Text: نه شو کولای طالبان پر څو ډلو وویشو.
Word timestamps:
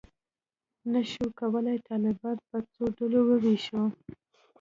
نه 0.91 1.01
شو 1.11 1.25
کولای 1.39 1.77
طالبان 1.89 2.37
پر 2.47 2.61
څو 2.73 2.83
ډلو 2.97 3.19
وویشو. 3.29 3.81